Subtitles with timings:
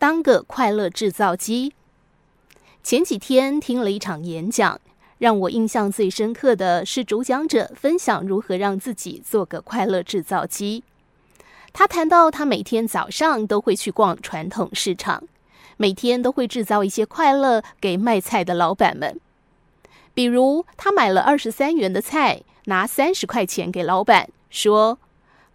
[0.00, 1.74] 当个快乐制造机。
[2.82, 4.80] 前几天听了一场演讲，
[5.18, 10.82] 让我印象最深刻的是主讲者分享如何让自己做个快乐制造机。
[11.74, 15.22] 他谈到他每天早上都会去逛传统市场，
[15.76, 19.20] 每天都会制造一些快乐给卖菜的老板们。
[20.14, 24.98] 比如，他买了二十三元的菜，拿三十块钱给老板，说：“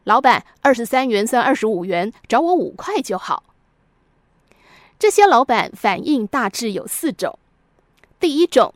[0.06, 3.42] 老板，二十三元算二十五元，找我五块就好。”
[4.98, 7.38] 这些老板反应大致有四种：
[8.20, 8.74] 第一种，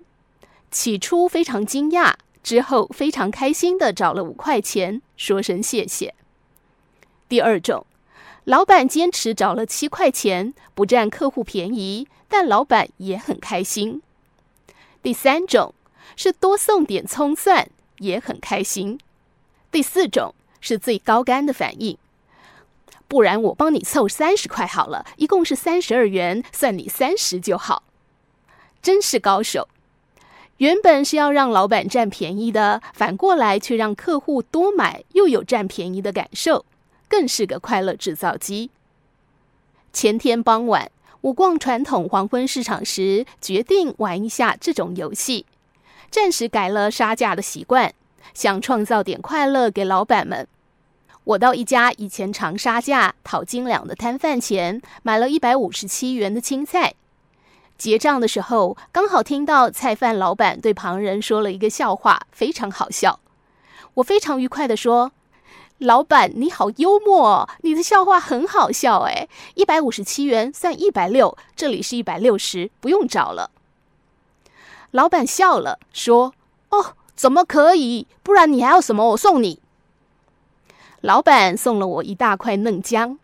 [0.70, 6.14] 起初非常惊讶，之后非常开心地找了五块钱，说声谢谢；
[7.30, 7.86] 第二种，
[8.44, 14.02] 老板坚持找了七块钱，不占客户便宜，但老板也很开心；
[15.02, 15.74] 第三种
[16.18, 18.98] 是多送点葱蒜，也很开心；
[19.72, 21.98] 第四种是最高干的反应。
[23.10, 27.84] 不然我帮你凑三十块好了，一共是三十二元，算你三十就好。
[28.82, 29.68] 真是高手！
[30.58, 36.66] 原本是要让老板占便宜的，反过来却让客户多买，又有占便宜的感受，
[37.08, 38.70] 更是个快乐制造机。
[39.92, 45.48] 前天傍晚，我逛传统黄昏市场时，决定玩一下这种游戏，
[46.12, 47.92] 暂时改了杀价的习惯，
[48.36, 50.48] 想创造点快乐给老板们。
[51.30, 56.96] 我到一家以前常杀价讨斤两的摊贩前，买了一百五十七元的青菜。
[57.78, 63.20] 结账的时候，刚好听到菜贩老板对旁人说了一个笑话，非常好笑。
[63.96, 65.12] 我非常愉快地说
[65.78, 73.52] ：“老板，你好幽默，哦你的笑话很好笑。”哎，一百五十七元算一百六，这里是一百六十，不用找了。
[74.90, 76.34] 老板笑了，说
[76.70, 78.08] ：“哦，怎么可以？
[78.24, 79.10] 不然你还要什么？
[79.10, 79.60] 我送你。”
[81.02, 83.18] 老板送了我一大块嫩姜。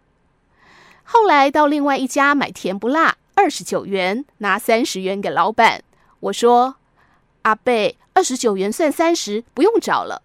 [1.04, 5.84] 后来到另外一家买甜不辣，二十九元，拿三十元给老板。
[6.22, 6.76] 我说
[7.44, 10.22] ：“阿伯，二十九元算三十，不用找了。”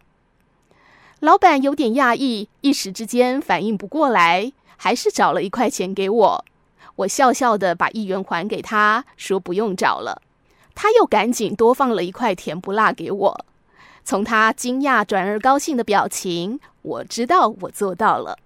[1.21, 6.45] 老板有点讶异，一时之间反应不过来，还是找了一块钱给我。
[6.97, 10.23] 我笑笑的把一元还给他，说不用找了。
[10.75, 13.45] 他又赶紧多放了一块甜不辣给我。
[14.03, 18.39] 从他惊讶转而高兴的表情，我知道我做到了。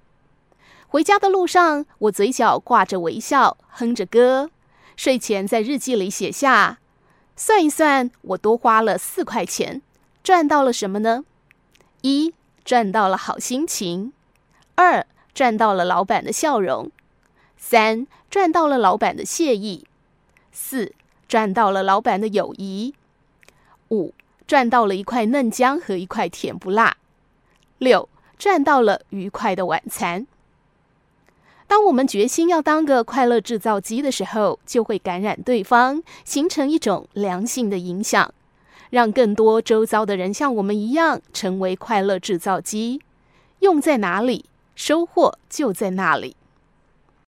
[0.88, 4.50] 回家的路上，我嘴角挂着微笑，哼着歌。
[4.96, 6.78] 睡前在日记里写下：
[7.36, 9.82] 算一算，我多花了四块钱，
[10.22, 11.24] 赚到了什么呢？
[12.02, 12.32] 一，
[12.64, 14.12] 赚到了好心情；
[14.76, 16.90] 二，赚到了老板的笑容；
[17.56, 19.84] 三，赚到了老板的谢意；
[20.52, 20.92] 四，
[21.26, 22.94] 赚到了老板的友谊；
[23.90, 24.14] 五。
[24.46, 26.98] 赚到了一块嫩姜和一块甜不辣，
[27.78, 28.06] 六，
[28.44, 30.26] 赚到了愉快的晚餐。
[31.66, 38.34] 当我们决心要当个快乐制造机的时候，就会感染对方，形成一种良性的影响，
[38.90, 43.00] 让更多周遭的人像我们一样成为快乐制造机。
[43.60, 44.44] 用在哪里，
[44.74, 46.36] 收获就在哪里。